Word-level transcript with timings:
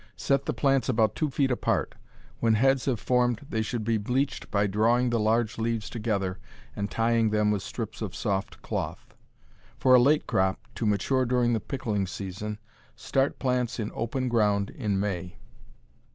Set 0.17 0.47
the 0.47 0.51
plants 0.53 0.89
about 0.89 1.13
two 1.13 1.29
feet 1.29 1.51
apart. 1.51 1.93
When 2.39 2.55
heads 2.55 2.85
have 2.85 2.99
formed 2.99 3.45
they 3.51 3.61
should 3.61 3.83
be 3.83 3.99
bleached 3.99 4.49
by 4.49 4.65
drawing 4.65 5.11
the 5.11 5.19
large 5.19 5.59
leaves 5.59 5.91
together 5.91 6.39
and 6.75 6.89
tying 6.89 7.29
them 7.29 7.51
with 7.51 7.61
strips 7.61 8.01
of 8.01 8.15
soft 8.15 8.63
cloth. 8.63 9.13
For 9.77 9.93
a 9.93 9.99
late 10.01 10.25
crop, 10.25 10.57
to 10.73 10.87
mature 10.87 11.25
during 11.27 11.53
the 11.53 11.59
pickling 11.59 12.07
season, 12.07 12.57
start 12.95 13.37
plants 13.37 13.79
in 13.79 13.91
open 13.93 14.27
ground 14.27 14.71
in 14.71 14.99
May. 14.99 15.35